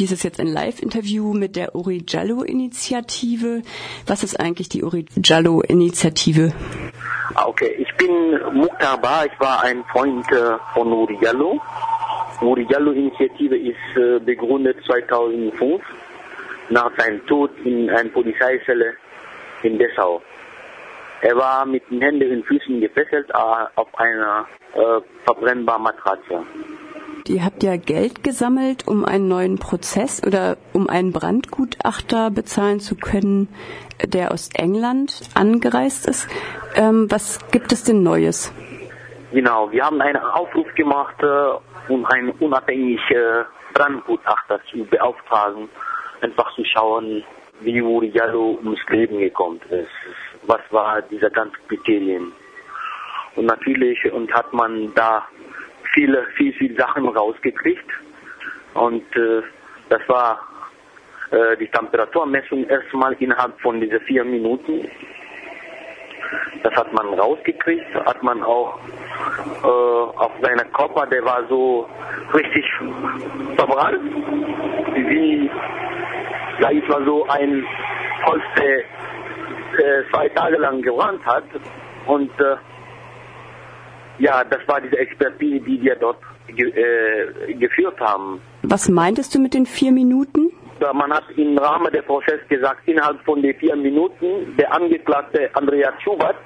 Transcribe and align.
Dies 0.00 0.12
ist 0.12 0.22
jetzt 0.22 0.40
ein 0.40 0.46
Live-Interview 0.46 1.34
mit 1.34 1.56
der 1.56 1.74
Uri 1.74 2.02
Jallo-Initiative. 2.08 3.60
Was 4.06 4.22
ist 4.22 4.40
eigentlich 4.40 4.70
die 4.70 4.82
Uri 4.82 5.04
Jallo-Initiative? 5.22 6.54
Ah, 7.34 7.44
okay, 7.46 7.76
ich 7.78 7.94
bin 7.98 8.10
Mukhtar 8.54 8.96
Ba, 8.96 9.26
ich 9.26 9.38
war 9.38 9.62
ein 9.62 9.84
Freund 9.92 10.24
äh, 10.32 10.56
von 10.72 10.90
Uri 10.90 11.18
Jallo. 11.20 11.60
Uri 12.40 12.66
Jallo-Initiative 12.70 13.58
ist 13.58 13.76
äh, 13.94 14.18
begründet 14.20 14.78
2005 14.86 15.82
nach 16.70 16.90
seinem 16.96 17.26
Tod 17.26 17.50
in 17.64 17.90
einer 17.90 18.08
Polizeizelle 18.08 18.94
in 19.62 19.78
Dessau. 19.78 20.22
Er 21.20 21.36
war 21.36 21.66
mit 21.66 21.82
den 21.90 22.00
Händen 22.00 22.38
und 22.38 22.46
Füßen 22.46 22.80
gefesselt 22.80 23.28
äh, 23.28 23.34
auf 23.74 23.94
einer 23.98 24.46
äh, 24.72 25.02
verbrennbaren 25.26 25.82
Matratze. 25.82 26.42
Ihr 27.30 27.44
habt 27.44 27.62
ja 27.62 27.76
Geld 27.76 28.24
gesammelt, 28.24 28.88
um 28.88 29.04
einen 29.04 29.28
neuen 29.28 29.60
Prozess 29.60 30.20
oder 30.26 30.56
um 30.72 30.90
einen 30.90 31.12
Brandgutachter 31.12 32.28
bezahlen 32.28 32.80
zu 32.80 32.96
können, 32.96 33.46
der 34.04 34.32
aus 34.32 34.50
England 34.52 35.22
angereist 35.36 36.08
ist. 36.08 36.28
Ähm, 36.74 37.06
was 37.08 37.38
gibt 37.52 37.70
es 37.70 37.84
denn 37.84 38.02
Neues? 38.02 38.52
Genau, 39.30 39.70
wir 39.70 39.84
haben 39.84 40.00
einen 40.00 40.16
Aufruf 40.16 40.66
gemacht, 40.74 41.22
äh, 41.22 41.92
um 41.92 42.04
einen 42.06 42.30
unabhängigen 42.32 43.44
Brandgutachter 43.74 44.58
zu 44.68 44.84
beauftragen, 44.86 45.68
einfach 46.22 46.52
zu 46.56 46.64
schauen, 46.64 47.22
wie 47.60 47.80
Uri 47.80 48.08
Jallo 48.08 48.58
ums 48.64 48.80
Leben 48.88 49.20
gekommen 49.20 49.60
ist. 49.70 49.88
Was 50.48 50.62
war 50.70 51.00
diese 51.02 51.30
ganzen 51.30 51.58
Kriterien? 51.68 52.32
Und 53.36 53.46
natürlich 53.46 54.12
und 54.12 54.34
hat 54.34 54.52
man 54.52 54.92
da 54.96 55.28
viele, 55.92 56.26
viel, 56.36 56.52
viel 56.54 56.76
Sachen 56.76 57.06
rausgekriegt. 57.08 57.90
Und 58.74 59.04
äh, 59.16 59.42
das 59.88 60.00
war 60.08 60.40
äh, 61.30 61.56
die 61.56 61.68
Temperaturmessung 61.68 62.64
erstmal 62.68 63.14
innerhalb 63.14 63.60
von 63.60 63.80
diesen 63.80 64.00
vier 64.00 64.24
Minuten. 64.24 64.88
Das 66.62 66.74
hat 66.74 66.92
man 66.92 67.08
rausgekriegt, 67.18 67.92
hat 67.94 68.22
man 68.22 68.42
auch 68.42 68.78
äh, 69.62 69.66
auf 69.66 70.32
seinem 70.40 70.72
Körper, 70.72 71.06
der 71.06 71.24
war 71.24 71.44
so 71.48 71.88
richtig 72.32 72.64
verbrannt, 73.56 74.00
wie, 74.94 75.50
sag 76.60 76.72
ich 76.72 76.88
mal 76.88 77.04
so, 77.04 77.26
ein 77.28 77.66
Holz, 78.26 78.42
der 78.56 78.78
äh, 78.78 80.04
zwei 80.12 80.28
Tage 80.28 80.56
lang 80.58 80.82
gebrannt 80.82 81.24
hat. 81.26 81.44
Und 82.06 82.30
äh, 82.40 82.56
ja, 84.20 84.44
das 84.44 84.60
war 84.68 84.80
diese 84.80 84.98
Expertise, 84.98 85.60
die 85.60 85.82
wir 85.82 85.96
dort 85.96 86.18
ge 86.46 86.68
äh, 86.70 87.54
geführt 87.54 87.98
haben. 88.00 88.40
Was 88.62 88.88
meintest 88.88 89.34
du 89.34 89.40
mit 89.40 89.54
den 89.54 89.66
vier 89.66 89.92
Minuten? 89.92 90.50
Man 90.94 91.12
hat 91.12 91.24
im 91.36 91.58
Rahmen 91.58 91.92
des 91.92 92.04
Prozesses 92.04 92.46
gesagt, 92.48 92.80
innerhalb 92.86 93.22
von 93.24 93.42
den 93.42 93.54
vier 93.56 93.76
Minuten, 93.76 94.56
der 94.56 94.72
Angeklagte 94.72 95.50
Andreas 95.54 95.94
Schubert 96.02 96.36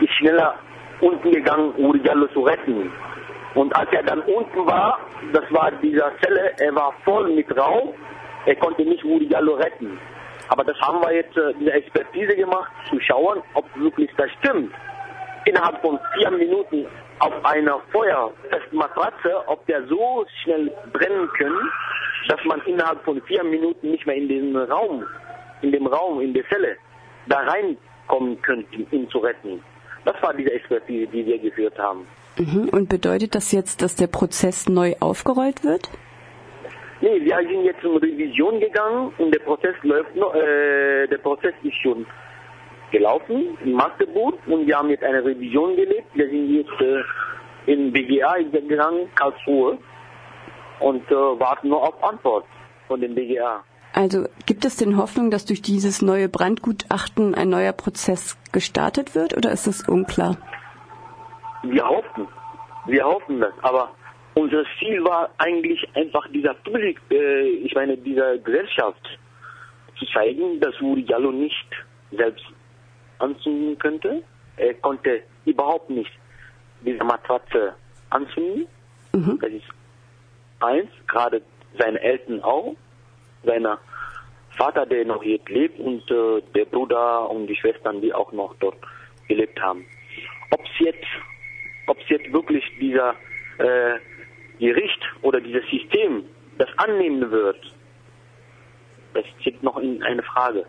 ist 0.00 0.12
schneller 0.14 0.54
unten 1.00 1.30
gegangen, 1.30 1.70
um 1.76 1.94
Jallo 2.04 2.26
zu 2.28 2.40
retten. 2.40 2.90
Und 3.54 3.74
als 3.76 3.88
er 3.92 4.02
dann 4.02 4.20
unten 4.20 4.66
war, 4.66 4.98
das 5.32 5.44
war 5.50 5.70
dieser 5.82 6.10
Zelle, 6.20 6.52
er 6.58 6.74
war 6.74 6.92
voll 7.04 7.32
mit 7.32 7.48
Rauch, 7.56 7.94
er 8.44 8.56
konnte 8.56 8.82
nicht 8.82 9.04
Uri 9.04 9.26
Jallo 9.26 9.54
retten. 9.54 9.98
Aber 10.48 10.64
das 10.64 10.78
haben 10.80 11.00
wir 11.00 11.14
jetzt 11.14 11.36
äh, 11.36 11.54
eine 11.58 11.72
Expertise 11.72 12.36
gemacht, 12.36 12.70
zu 12.88 13.00
schauen, 13.00 13.42
ob 13.54 13.64
wirklich 13.76 14.10
das 14.16 14.30
stimmt. 14.38 14.72
Innerhalb 15.46 15.80
von 15.80 15.98
vier 16.14 16.30
Minuten 16.30 16.86
auf 17.20 17.32
einer 17.44 17.80
feuerfesten 17.92 18.78
Matratze, 18.78 19.42
ob 19.46 19.64
der 19.66 19.86
so 19.86 20.26
schnell 20.42 20.70
brennen 20.92 21.28
können, 21.38 21.70
dass 22.28 22.44
man 22.44 22.60
innerhalb 22.66 23.02
von 23.04 23.20
vier 23.22 23.42
Minuten 23.44 23.90
nicht 23.92 24.06
mehr 24.06 24.16
in 24.16 24.28
den 24.28 24.56
Raum, 24.56 25.04
in 25.62 25.72
dem 25.72 25.86
Raum, 25.86 26.20
in 26.20 26.34
der 26.34 26.46
Zelle, 26.48 26.76
da 27.28 27.38
reinkommen 27.38 28.40
könnte, 28.42 28.76
ihn 28.90 29.08
zu 29.08 29.18
retten. 29.18 29.62
Das 30.04 30.20
war 30.22 30.34
diese 30.34 30.52
Expertise, 30.52 31.06
die 31.06 31.24
wir 31.24 31.38
geführt 31.38 31.78
haben. 31.78 32.06
Mhm. 32.38 32.68
Und 32.70 32.88
bedeutet 32.88 33.34
das 33.34 33.52
jetzt, 33.52 33.82
dass 33.82 33.96
der 33.96 34.08
Prozess 34.08 34.68
neu 34.68 34.94
aufgerollt 35.00 35.64
wird? 35.64 35.90
Nee, 37.00 37.20
wir 37.20 37.36
sind 37.36 37.64
jetzt 37.64 37.84
in 37.84 37.96
Revision 37.96 38.58
gegangen 38.60 39.12
und 39.18 39.32
der 39.32 39.40
Prozess 39.40 39.74
läuft 39.82 40.14
noch, 40.16 40.34
äh, 40.34 41.06
der 41.06 41.18
Prozess 41.18 41.54
ist 41.62 41.76
schon 41.82 42.06
gelaufen 42.90 43.56
in 43.64 43.72
Magdeburg 43.72 44.34
und 44.46 44.66
wir 44.66 44.76
haben 44.76 44.90
jetzt 44.90 45.04
eine 45.04 45.24
Revision 45.24 45.76
gelebt. 45.76 46.06
Wir 46.14 46.28
sind 46.28 46.54
jetzt 46.54 46.80
äh, 46.80 47.72
in 47.72 47.92
BGA 47.92 48.36
gegangen, 48.52 49.08
Karlsruhe 49.14 49.78
und 50.80 51.10
äh, 51.10 51.14
warten 51.14 51.68
nur 51.68 51.82
auf 51.82 52.02
Antwort 52.02 52.44
von 52.86 53.00
dem 53.00 53.14
BGA. 53.14 53.64
Also 53.92 54.26
gibt 54.44 54.64
es 54.64 54.76
denn 54.76 54.96
Hoffnung, 54.98 55.30
dass 55.30 55.46
durch 55.46 55.62
dieses 55.62 56.02
neue 56.02 56.28
Brandgutachten 56.28 57.34
ein 57.34 57.48
neuer 57.48 57.72
Prozess 57.72 58.36
gestartet 58.52 59.14
wird 59.14 59.36
oder 59.36 59.50
ist 59.52 59.66
das 59.66 59.88
unklar? 59.88 60.36
Wir 61.62 61.88
hoffen, 61.88 62.28
wir 62.86 63.04
hoffen 63.04 63.40
das, 63.40 63.54
aber 63.62 63.90
unser 64.34 64.64
Ziel 64.78 65.02
war 65.02 65.30
eigentlich 65.38 65.82
einfach 65.94 66.28
dieser 66.28 66.54
Publik, 66.54 67.00
äh, 67.10 67.48
ich 67.48 67.74
meine 67.74 67.96
dieser 67.96 68.36
Gesellschaft 68.38 69.18
zu 69.98 70.04
zeigen, 70.12 70.60
dass 70.60 70.78
Uri 70.80 71.06
Jallo 71.08 71.32
nicht 71.32 71.66
selbst 72.10 72.44
anzünden 73.18 73.78
könnte. 73.78 74.22
Er 74.56 74.74
konnte 74.74 75.22
überhaupt 75.44 75.90
nicht 75.90 76.10
diese 76.80 77.04
Matratze 77.04 77.74
anzünden. 78.10 78.66
Mhm. 79.12 79.38
Das 79.40 79.50
ist 79.50 79.66
eins, 80.60 80.90
gerade 81.06 81.42
seine 81.78 82.00
Eltern 82.00 82.42
auch, 82.42 82.74
seiner 83.44 83.78
Vater, 84.56 84.86
der 84.86 85.04
noch 85.04 85.22
jetzt 85.22 85.48
lebt 85.48 85.78
und 85.78 86.10
äh, 86.10 86.42
der 86.54 86.64
Bruder 86.64 87.28
und 87.30 87.46
die 87.46 87.56
Schwestern, 87.56 88.00
die 88.00 88.12
auch 88.14 88.32
noch 88.32 88.54
dort 88.60 88.76
gelebt 89.28 89.60
haben. 89.60 89.84
Ob 90.50 90.60
es 90.62 90.86
jetzt, 90.86 91.06
ob 91.86 91.98
es 92.00 92.08
jetzt 92.08 92.32
wirklich 92.32 92.64
dieser 92.80 93.14
äh, 93.58 93.98
Gericht 94.58 95.00
oder 95.22 95.40
dieses 95.40 95.68
System 95.68 96.24
das 96.58 96.68
annehmen 96.78 97.30
wird, 97.30 97.58
das 99.12 99.24
steht 99.40 99.62
noch 99.62 99.76
in 99.78 100.02
eine 100.02 100.22
Frage. 100.22 100.64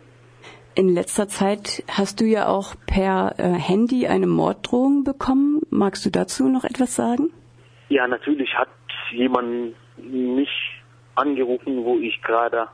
In 0.78 0.94
letzter 0.94 1.26
Zeit 1.26 1.82
hast 1.90 2.20
du 2.20 2.24
ja 2.24 2.46
auch 2.46 2.76
per 2.86 3.34
äh, 3.38 3.50
Handy 3.50 4.06
eine 4.06 4.28
Morddrohung 4.28 5.02
bekommen. 5.02 5.60
Magst 5.70 6.06
du 6.06 6.10
dazu 6.10 6.48
noch 6.48 6.62
etwas 6.62 6.94
sagen? 6.94 7.32
Ja, 7.88 8.06
natürlich 8.06 8.54
hat 8.54 8.68
jemand 9.10 9.74
mich 9.96 10.48
angerufen, 11.16 11.84
wo 11.84 11.98
ich 11.98 12.22
gerade 12.22 12.68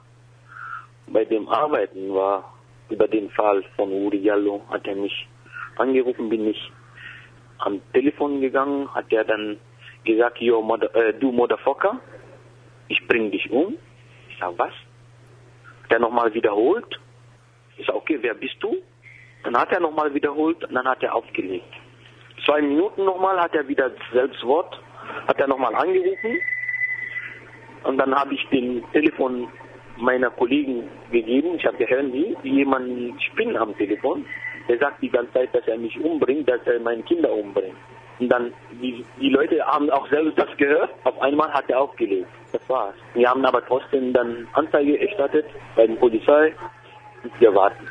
bei 1.07 1.25
dem 1.25 1.49
Arbeiten 1.49 2.13
war. 2.13 2.53
Über 2.91 3.09
den 3.09 3.31
Fall 3.31 3.65
von 3.75 3.91
Uri 3.91 4.19
Jallo 4.19 4.61
hat 4.69 4.87
er 4.87 4.97
mich 4.97 5.27
angerufen, 5.77 6.29
bin 6.29 6.47
ich 6.47 6.71
am 7.57 7.81
Telefon 7.95 8.43
gegangen, 8.43 8.95
hat 8.95 9.11
er 9.15 9.25
dann 9.25 9.57
gesagt, 10.05 10.43
Yo, 10.43 10.61
mother, 10.61 10.95
äh, 10.95 11.15
du 11.15 11.33
Motherfucker, 11.33 11.99
ich 12.89 13.09
bring 13.09 13.31
dich 13.31 13.51
um. 13.51 13.77
Ich 14.29 14.37
sag, 14.39 14.59
was? 14.59 14.75
Hat 15.85 15.93
er 15.93 16.01
nochmal 16.01 16.35
wiederholt 16.35 17.01
ich 17.77 17.87
sage, 17.87 17.99
okay, 17.99 18.19
wer 18.21 18.35
bist 18.35 18.57
du? 18.61 18.77
Dann 19.45 19.57
hat 19.57 19.73
er 19.73 19.81
nochmal 19.81 20.13
wiederholt 20.15 20.65
und 20.65 20.75
dann 20.75 20.87
hat 20.87 21.03
er 21.03 21.15
aufgelegt. 21.15 21.73
Zwei 22.45 22.63
Minuten 22.63 23.05
nochmal 23.05 23.39
hat 23.41 23.55
er 23.55 23.67
wieder 23.69 23.91
selbst 24.13 24.43
Wort, 24.45 24.81
hat 25.27 25.39
er 25.39 25.49
nochmal 25.49 25.75
angerufen 25.75 26.39
und 27.85 27.99
dann 27.99 28.15
habe 28.15 28.35
ich 28.35 28.47
den 28.49 28.83
Telefon 28.93 29.49
meiner 29.97 30.31
Kollegen 30.31 30.89
gegeben. 31.11 31.55
Ich 31.57 31.67
habe 31.67 31.77
gehört, 31.77 32.13
wie 32.13 32.37
jemand 32.43 33.23
spinnt 33.23 33.57
am 33.57 33.77
Telefon. 33.77 34.25
Der 34.69 34.79
sagt 34.79 35.03
die 35.03 35.11
ganze 35.11 35.33
Zeit, 35.35 35.55
dass 35.55 35.67
er 35.69 35.79
mich 35.79 35.99
umbringt, 36.01 36.49
dass 36.49 36.67
er 36.67 36.81
meine 36.81 37.03
Kinder 37.03 37.31
umbringt. 37.31 37.77
Und 38.19 38.29
dann, 38.29 38.53
die, 38.71 39.05
die 39.21 39.29
Leute 39.29 39.65
haben 39.67 39.91
auch 39.91 40.09
selbst 40.09 40.39
das 40.39 40.57
gehört. 40.57 40.91
Auf 41.05 41.21
einmal 41.21 41.53
hat 41.53 41.69
er 41.69 41.81
aufgelegt. 41.81 42.29
Das 42.53 42.67
war's. 42.69 42.95
Wir 43.15 43.29
haben 43.29 43.45
aber 43.45 43.65
trotzdem 43.67 44.13
dann 44.13 44.49
Anzeige 44.55 44.99
erstattet 45.01 45.47
bei 45.77 45.87
der 45.87 45.97
Polizei 45.97 46.55
wir 47.39 47.55
warten. 47.55 47.87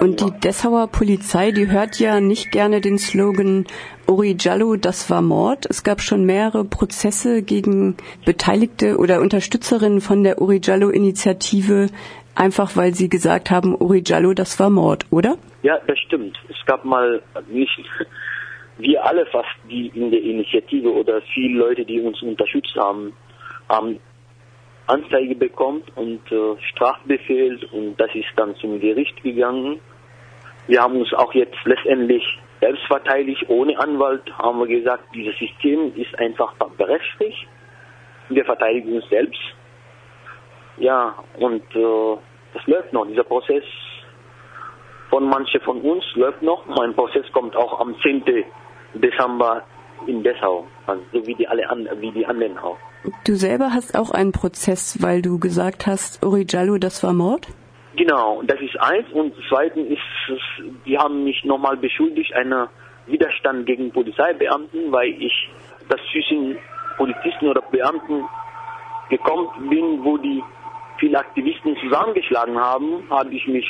Und 0.00 0.20
die 0.20 0.30
Dessauer 0.40 0.88
Polizei, 0.88 1.52
die 1.52 1.70
hört 1.70 1.98
ja 2.00 2.20
nicht 2.20 2.50
gerne 2.50 2.80
den 2.80 2.98
Slogan 2.98 3.66
Uri 4.08 4.36
Jallo, 4.38 4.76
das 4.76 5.10
war 5.10 5.22
Mord. 5.22 5.66
Es 5.68 5.84
gab 5.84 6.00
schon 6.00 6.24
mehrere 6.24 6.64
Prozesse 6.64 7.42
gegen 7.42 7.96
Beteiligte 8.24 8.96
oder 8.96 9.20
Unterstützerinnen 9.20 10.00
von 10.00 10.24
der 10.24 10.40
Uri 10.40 10.60
Jallo 10.62 10.88
Initiative, 10.88 11.86
einfach 12.34 12.76
weil 12.76 12.94
sie 12.94 13.08
gesagt 13.08 13.50
haben, 13.50 13.76
Uri 13.80 14.02
Jallo, 14.04 14.34
das 14.34 14.58
war 14.58 14.70
Mord, 14.70 15.06
oder? 15.10 15.36
Ja, 15.62 15.78
das 15.86 15.98
stimmt. 16.00 16.36
Es 16.48 16.66
gab 16.66 16.84
mal 16.84 17.22
nicht 17.48 17.78
wir 18.78 19.04
alle 19.04 19.26
fast, 19.26 19.48
die 19.70 19.88
in 19.94 20.10
der 20.10 20.22
Initiative 20.22 20.92
oder 20.92 21.22
viele 21.34 21.58
Leute, 21.58 21.84
die 21.84 22.00
uns 22.00 22.20
unterstützt 22.22 22.74
haben, 22.76 23.12
haben 23.68 23.98
Anzeige 24.86 25.34
bekommt 25.34 25.96
und 25.96 26.20
äh, 26.30 26.56
Strafbefehl 26.70 27.58
und 27.72 27.96
das 28.00 28.14
ist 28.14 28.28
dann 28.36 28.54
zum 28.56 28.80
Gericht 28.80 29.22
gegangen. 29.22 29.80
Wir 30.66 30.82
haben 30.82 30.96
uns 31.00 31.12
auch 31.14 31.32
jetzt 31.34 31.56
letztendlich 31.64 32.22
selbst 32.60 32.84
verteidigt, 32.86 33.44
ohne 33.48 33.78
Anwalt, 33.78 34.22
haben 34.38 34.60
wir 34.60 34.66
gesagt, 34.66 35.04
dieses 35.14 35.36
System 35.38 35.92
ist 35.96 36.16
einfach 36.18 36.54
berechtigt. 36.76 37.48
Wir 38.28 38.44
verteidigen 38.44 38.94
uns 38.94 39.08
selbst. 39.08 39.40
Ja, 40.76 41.14
und 41.38 41.62
äh, 41.74 42.16
das 42.54 42.66
läuft 42.66 42.92
noch. 42.92 43.06
Dieser 43.06 43.24
Prozess 43.24 43.64
von 45.10 45.28
manchen 45.28 45.60
von 45.60 45.80
uns 45.80 46.04
läuft 46.14 46.42
noch. 46.42 46.64
Mein 46.66 46.94
Prozess 46.94 47.30
kommt 47.32 47.54
auch 47.56 47.80
am 47.80 47.94
10. 48.00 48.24
Dezember 48.94 49.62
in 50.06 50.22
Dessau, 50.22 50.66
also 50.86 51.02
so 51.12 51.26
wie 51.26 51.34
die 51.34 51.46
alle 51.46 51.68
an, 51.68 51.88
wie 52.00 52.10
die 52.10 52.26
anderen 52.26 52.58
auch. 52.58 52.78
Du 53.24 53.34
selber 53.34 53.72
hast 53.72 53.98
auch 53.98 54.10
einen 54.10 54.32
Prozess, 54.32 55.02
weil 55.02 55.22
du 55.22 55.38
gesagt 55.38 55.86
hast, 55.86 56.24
Uri 56.24 56.46
Jallo, 56.48 56.78
das 56.78 57.02
war 57.02 57.12
Mord? 57.12 57.48
Genau, 57.96 58.42
das 58.42 58.60
ist 58.60 58.78
eins. 58.80 59.10
Und 59.12 59.34
zweitens 59.48 59.90
ist 59.90 60.00
die 60.86 60.96
haben 60.96 61.24
mich 61.24 61.44
nochmal 61.44 61.76
beschuldigt, 61.76 62.32
einer 62.34 62.70
Widerstand 63.06 63.66
gegen 63.66 63.90
Polizeibeamten, 63.90 64.92
weil 64.92 65.10
ich 65.20 65.50
das 65.88 66.00
zwischen 66.12 66.56
Polizisten 66.96 67.48
oder 67.48 67.62
Beamten 67.62 68.24
gekommen 69.10 69.48
bin, 69.68 70.04
wo 70.04 70.16
die 70.16 70.42
viele 70.98 71.18
Aktivisten 71.18 71.76
zusammengeschlagen 71.78 72.56
haben, 72.56 73.02
habe 73.10 73.34
ich 73.34 73.46
mich 73.48 73.66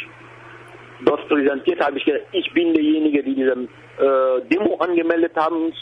dort 1.04 1.26
präsentiert, 1.28 1.80
habe 1.84 1.98
ich 1.98 2.04
gesagt, 2.04 2.26
ich 2.32 2.52
bin 2.52 2.74
derjenige, 2.74 3.22
die 3.22 3.34
diese 3.34 3.52
äh, 3.52 4.42
Demo 4.50 4.76
angemeldet 4.76 5.32
haben, 5.36 5.72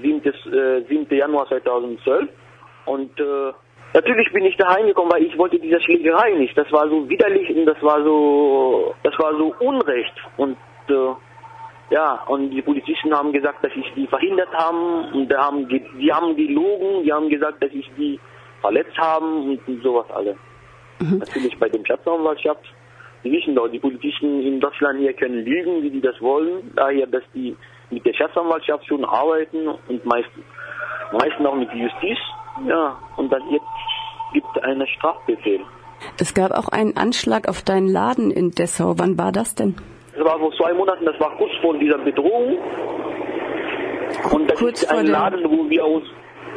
7. 0.00 0.22
Äh, 0.24 0.82
7. 0.88 1.06
Januar 1.10 1.48
2012. 1.48 2.28
Und 2.90 3.20
äh, 3.20 3.52
natürlich 3.94 4.32
bin 4.32 4.44
ich 4.44 4.56
da 4.56 4.66
reingekommen, 4.68 5.12
weil 5.12 5.22
ich 5.22 5.38
wollte 5.38 5.60
diese 5.60 5.80
Schlägerei 5.80 6.32
nicht. 6.32 6.58
Das 6.58 6.70
war 6.72 6.88
so 6.88 7.08
widerlich 7.08 7.48
und 7.54 7.66
das 7.66 7.80
war 7.82 8.02
so, 8.02 8.94
das 9.04 9.16
war 9.18 9.32
so 9.36 9.54
Unrecht. 9.60 10.14
Und 10.36 10.56
äh, 10.88 11.14
ja, 11.90 12.22
und 12.26 12.50
die 12.50 12.62
Polizisten 12.62 13.14
haben 13.14 13.32
gesagt, 13.32 13.64
dass 13.64 13.72
ich 13.76 13.92
die 13.94 14.08
verhindert 14.08 14.52
haben 14.52 15.12
und 15.12 15.32
haben, 15.36 15.68
die 15.68 16.12
haben 16.12 16.36
gelogen, 16.36 17.04
die 17.04 17.12
haben 17.12 17.28
gesagt, 17.28 17.62
dass 17.62 17.70
ich 17.72 17.88
die 17.96 18.18
verletzt 18.60 18.96
haben 18.98 19.58
und, 19.66 19.82
sowas 19.82 20.06
alle. 20.10 20.36
Mhm. 20.98 21.18
Natürlich 21.18 21.56
bei 21.58 21.68
dem 21.68 21.84
Staatsanwaltschaft. 21.84 22.64
Die 23.22 23.30
wissen 23.30 23.54
doch, 23.54 23.68
die 23.68 23.78
Polizisten 23.78 24.40
in 24.42 24.60
Deutschland 24.60 24.98
hier 24.98 25.12
können 25.12 25.44
lügen, 25.44 25.82
wie 25.82 25.90
die 25.90 26.00
das 26.00 26.20
wollen. 26.20 26.72
Daher, 26.74 27.06
dass 27.06 27.22
die 27.34 27.56
mit 27.90 28.04
der 28.04 28.14
Staatsanwaltschaft 28.14 28.86
schon 28.86 29.04
arbeiten 29.04 29.68
und 29.68 30.04
meistens, 30.06 30.44
meistens 31.12 31.46
auch 31.46 31.54
mit 31.54 31.68
der 31.70 31.78
Justiz. 31.78 32.18
Ja, 32.66 32.98
und 33.16 33.32
dann 33.32 33.42
jetzt 33.50 33.64
gibt 34.32 34.46
es 34.54 34.62
einen 34.62 34.86
Strafbefehl. 34.86 35.60
Es 36.18 36.34
gab 36.34 36.52
auch 36.52 36.68
einen 36.68 36.96
Anschlag 36.96 37.48
auf 37.48 37.62
deinen 37.62 37.88
Laden 37.88 38.30
in 38.30 38.50
Dessau. 38.50 38.94
Wann 38.96 39.18
war 39.18 39.32
das 39.32 39.54
denn? 39.54 39.76
Das 40.14 40.24
war 40.24 40.38
vor 40.38 40.52
zwei 40.52 40.72
Monaten, 40.74 41.04
das 41.04 41.18
war 41.20 41.36
kurz 41.36 41.52
vor 41.62 41.76
dieser 41.78 41.98
Bedrohung. 41.98 42.58
Und 44.32 44.50
das 44.50 44.58
kurz 44.58 44.82
ist 44.82 44.90
ein 44.90 45.06
Laden, 45.06 45.44
wo 45.44 45.68
wir 45.68 45.84
uns 45.84 46.04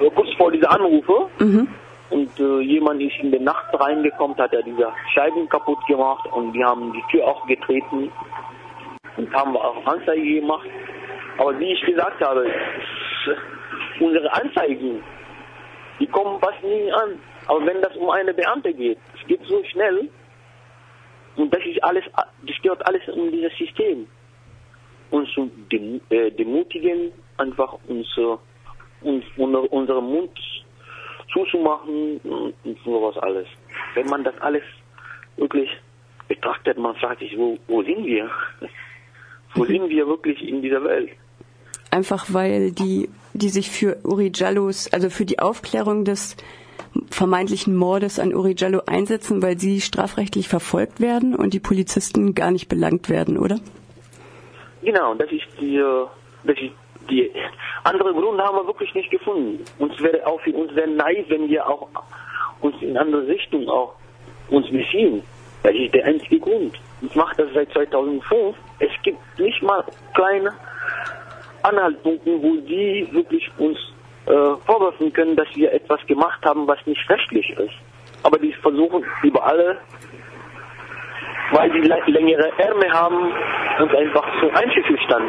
äh, 0.02 0.10
kurz 0.12 0.30
vor 0.38 0.52
dieser 0.52 0.72
Anrufe 0.72 1.30
mhm. 1.40 1.68
und 2.10 2.40
äh, 2.40 2.62
jemand 2.62 3.02
ist 3.02 3.16
in 3.22 3.32
der 3.32 3.42
Nacht 3.42 3.68
reingekommen, 3.74 4.36
hat 4.38 4.54
er 4.54 4.64
diese 4.64 4.92
Scheiben 5.14 5.48
kaputt 5.50 5.80
gemacht 5.88 6.28
und 6.32 6.54
wir 6.54 6.66
haben 6.66 6.92
die 6.94 7.04
Tür 7.12 7.28
auch 7.28 7.46
getreten 7.46 8.12
und 9.18 9.34
haben 9.34 9.56
auch 9.56 9.86
Anzeige 9.86 10.42
gemacht. 10.42 10.68
Aber 11.38 11.58
wie 11.60 11.74
ich 11.74 11.82
gesagt 11.82 12.22
habe, 12.22 12.46
unsere 14.00 14.34
Anzeigen, 14.34 15.04
die 16.00 16.08
kommen 16.08 16.40
fast 16.40 16.64
nie 16.64 16.92
an. 16.92 17.20
Aber 17.48 17.66
wenn 17.66 17.82
das 17.82 17.96
um 17.96 18.10
eine 18.10 18.34
Beamte 18.34 18.74
geht, 18.74 18.98
es 19.20 19.28
geht 19.28 19.42
so 19.46 19.64
schnell, 19.66 20.10
und 21.36 21.54
das 21.54 21.62
ist 21.66 21.84
alles, 21.84 22.04
das 22.16 22.56
gehört 22.62 22.86
alles 22.86 23.02
in 23.08 23.32
dieses 23.32 23.56
System. 23.58 24.08
Uns 25.10 25.30
zu 25.32 25.50
dem, 25.72 26.02
äh, 26.10 26.32
demutigen, 26.32 27.12
einfach 27.38 27.78
uns, 27.88 28.08
äh, 28.18 28.38
uns 29.02 29.24
unseren 29.38 30.06
Mund 30.06 30.32
zuzumachen 31.32 32.20
und 32.64 32.80
sowas 32.86 33.18
alles. 33.18 33.48
Wenn 33.96 34.08
man 34.08 34.24
das 34.24 34.40
alles 34.42 34.64
wirklich 35.38 35.70
betrachtet, 36.28 36.78
man 36.78 36.96
fragt 36.96 37.20
sich, 37.20 37.38
wo, 37.38 37.58
wo 37.68 37.84
sind 37.84 38.06
wir? 38.06 38.30
wo 39.56 39.66
sind 39.66 39.90
wir 39.90 40.08
wirklich 40.08 40.42
in 40.48 40.62
dieser 40.62 40.84
Welt? 40.84 41.10
Einfach 41.92 42.26
weil 42.32 42.72
die, 42.72 43.10
die 43.34 43.50
sich 43.50 43.70
für 43.70 43.98
Uri 44.04 44.32
Jallos, 44.34 44.92
also 44.92 45.10
für 45.10 45.26
die 45.26 45.40
Aufklärung 45.40 46.06
des 46.06 46.36
vermeintlichen 47.10 47.76
Mordes 47.76 48.20
an 48.20 48.34
Uri 48.34 48.56
Jallo 48.58 48.82
einsetzen, 48.86 49.42
weil 49.42 49.58
sie 49.58 49.82
strafrechtlich 49.82 50.48
verfolgt 50.48 51.00
werden 51.00 51.36
und 51.36 51.54
die 51.54 51.60
Polizisten 51.60 52.36
gar 52.36 52.52
nicht 52.52 52.70
belangt 52.70 53.10
werden, 53.10 53.38
oder? 53.38 53.60
Genau, 54.84 55.14
das 55.16 55.32
ist 55.32 55.48
die, 55.60 55.82
das 56.44 56.58
ist 56.58 56.72
die 57.10 57.32
andere 57.84 58.14
Grund 58.14 58.40
haben 58.40 58.58
wir 58.58 58.68
wirklich 58.68 58.94
nicht 58.94 59.12
gefunden. 59.12 59.64
Uns 59.80 60.00
wäre 60.02 60.26
auch 60.26 60.40
für 60.42 60.54
uns 60.54 60.74
wäre 60.76 60.90
naiv, 60.90 61.26
wenn 61.30 61.50
wir 61.50 61.68
auch 61.68 61.90
uns 62.62 62.76
in 62.82 62.98
andere 62.98 63.28
Richtung 63.28 63.68
auch 63.68 63.96
uns 64.50 64.70
beziehen. 64.70 65.22
Das 65.64 65.74
ist 65.74 65.94
der 65.94 66.06
einzige 66.06 66.40
Grund. 66.40 66.80
Ich 67.02 67.16
mache 67.16 67.36
das 67.38 67.48
seit 67.54 67.72
2005. 67.72 68.56
Es 68.80 68.92
gibt 69.04 69.18
nicht 69.38 69.62
mal 69.62 69.84
kleine 70.14 70.54
Anhaltspunkte, 71.64 72.32
wo 72.42 72.56
die 72.58 73.08
wirklich 73.12 73.50
uns 73.58 73.78
äh, 74.26 74.32
vorwerfen 74.66 75.12
können, 75.14 75.36
dass 75.36 75.48
wir 75.56 75.72
etwas 75.72 76.06
gemacht 76.08 76.40
haben, 76.46 76.68
was 76.68 76.78
nicht 76.86 77.10
rechtlich 77.10 77.50
ist. 77.52 77.74
Aber 78.24 78.38
die 78.38 78.54
versuchen 78.54 79.04
überall, 79.22 79.78
weil 81.52 81.70
die 81.72 81.82
längere 82.12 82.52
Ärmel 82.58 82.92
haben, 82.94 83.32
uns 83.80 83.94
einfach 83.94 84.26
so 84.42 84.50
einzuschüchtern. 84.50 85.24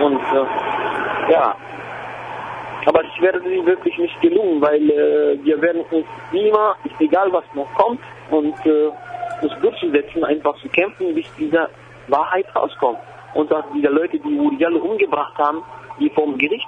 Und 0.00 0.20
äh, 0.20 1.32
ja, 1.32 1.56
aber 2.86 3.02
es 3.04 3.22
wäre 3.22 3.38
ihnen 3.40 3.66
wirklich 3.66 3.96
nicht 3.98 4.20
gelungen, 4.20 4.60
weil 4.60 4.90
äh, 4.90 5.44
wir 5.44 5.60
werden 5.60 5.82
uns 5.90 6.06
immer, 6.32 6.76
egal 6.98 7.32
was 7.32 7.44
noch 7.54 7.72
kommt, 7.74 8.00
und 8.30 8.54
äh, 8.64 8.90
uns 9.42 9.52
durchzusetzen, 9.60 10.24
einfach 10.24 10.56
zu 10.60 10.68
kämpfen, 10.68 11.14
bis 11.14 11.26
diese 11.38 11.68
Wahrheit 12.08 12.46
rauskommt. 12.54 12.98
Und 13.34 13.50
dass 13.50 13.64
diese 13.74 13.88
Leute, 13.88 14.18
die 14.18 14.38
Uriel 14.38 14.76
umgebracht 14.76 15.36
haben, 15.38 15.62
die 15.98 16.10
vom 16.10 16.36
Gericht 16.38 16.66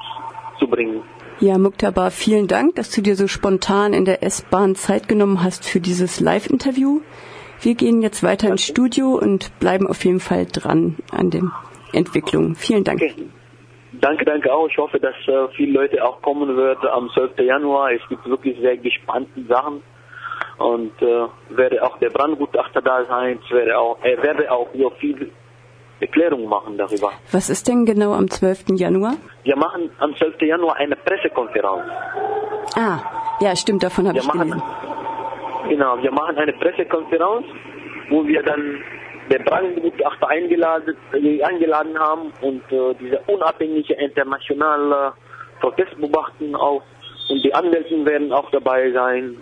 zu 0.58 0.66
bringen. 0.66 1.02
Ja, 1.40 1.58
Muktaba, 1.58 2.10
vielen 2.10 2.46
Dank, 2.46 2.76
dass 2.76 2.90
du 2.90 3.02
dir 3.02 3.16
so 3.16 3.26
spontan 3.26 3.94
in 3.94 4.04
der 4.04 4.22
S-Bahn 4.22 4.76
Zeit 4.76 5.08
genommen 5.08 5.42
hast 5.42 5.68
für 5.68 5.80
dieses 5.80 6.20
Live-Interview. 6.20 7.00
Wir 7.60 7.74
gehen 7.74 8.02
jetzt 8.02 8.22
weiter 8.22 8.48
ins 8.48 8.64
Studio 8.64 9.18
und 9.20 9.58
bleiben 9.58 9.86
auf 9.86 10.04
jeden 10.04 10.20
Fall 10.20 10.46
dran 10.46 10.96
an 11.10 11.30
den 11.30 11.50
Entwicklungen. 11.92 12.54
Vielen 12.54 12.84
Dank. 12.84 13.02
Okay. 13.02 13.14
Danke, 13.92 14.24
danke 14.24 14.52
auch. 14.52 14.68
Ich 14.68 14.78
hoffe, 14.78 14.98
dass 14.98 15.14
äh, 15.28 15.48
viele 15.54 15.72
Leute 15.72 16.04
auch 16.04 16.22
kommen 16.22 16.56
werden 16.56 16.88
am 16.88 17.10
12. 17.10 17.38
Januar. 17.38 17.92
Es 17.92 18.00
gibt 18.08 18.24
wirklich 18.28 18.58
sehr 18.60 18.76
gespannte 18.76 19.44
Sachen. 19.48 19.82
Und 20.58 20.92
äh, 21.02 21.26
werde 21.50 21.82
auch 21.84 21.98
der 21.98 22.10
Brandgutachter 22.10 22.82
da 22.82 23.04
sein. 23.04 23.38
Es 23.44 23.50
werde 23.50 23.78
auch, 23.78 23.98
er 24.02 24.22
werde 24.22 24.50
auch 24.50 24.68
hier 24.72 24.90
viel 24.92 25.30
Erklärung 26.02 26.48
machen 26.48 26.76
darüber. 26.76 27.12
Was 27.30 27.48
ist 27.48 27.68
denn 27.68 27.84
genau 27.84 28.12
am 28.12 28.28
12. 28.28 28.76
Januar? 28.76 29.14
Wir 29.44 29.56
machen 29.56 29.90
am 29.98 30.14
12. 30.16 30.42
Januar 30.42 30.76
eine 30.76 30.96
Pressekonferenz. 30.96 31.82
Ah, 32.76 32.98
ja, 33.40 33.56
stimmt, 33.56 33.82
davon 33.82 34.08
habe 34.08 34.18
ich 34.18 34.26
machen, 34.26 34.40
gelesen. 34.40 34.62
Genau, 35.68 36.02
wir 36.02 36.12
machen 36.12 36.36
eine 36.36 36.52
Pressekonferenz, 36.54 37.46
wo 38.10 38.26
wir 38.26 38.42
dann 38.42 38.82
den 39.30 39.44
Brandgutachter 39.44 40.28
eingeladen, 40.28 40.96
äh, 41.12 41.42
eingeladen 41.42 41.98
haben 41.98 42.32
und 42.40 42.62
äh, 42.72 42.94
diese 43.00 43.18
unabhängige 43.26 43.94
internationale 43.94 45.12
Protestbeobachten 45.60 46.54
auch 46.56 46.82
und 47.28 47.42
die 47.44 47.54
Anwälte 47.54 48.04
werden 48.04 48.32
auch 48.32 48.50
dabei 48.50 48.90
sein 48.90 49.36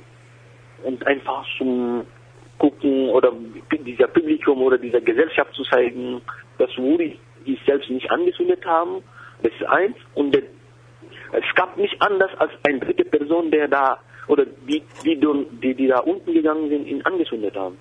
und 0.84 1.06
einfach 1.06 1.44
zum 1.58 2.06
gucken 2.60 3.08
oder 3.08 3.32
dieser 3.72 4.06
Publikum 4.06 4.62
oder 4.62 4.78
dieser 4.78 5.00
Gesellschaft 5.00 5.52
zu 5.54 5.64
zeigen, 5.64 6.20
dass 6.60 6.76
Muri 6.76 7.18
die 7.46 7.58
selbst 7.66 7.90
nicht 7.90 8.10
angezündet 8.10 8.64
haben. 8.66 9.02
Das 9.42 9.52
ist 9.52 9.64
eins. 9.66 9.96
Und 10.14 10.36
es 10.36 11.54
gab 11.56 11.76
nicht 11.76 12.00
anders 12.00 12.30
als 12.38 12.52
eine 12.64 12.80
dritte 12.80 13.04
Person, 13.04 13.50
der 13.50 13.68
da 13.68 13.98
oder 14.28 14.44
die, 14.46 14.82
die, 15.04 15.18
die, 15.18 15.74
die 15.74 15.86
da 15.88 16.00
unten 16.00 16.32
gegangen 16.32 16.68
sind, 16.68 16.86
ihn 16.86 17.02
angezündet 17.02 17.56
haben. 17.56 17.78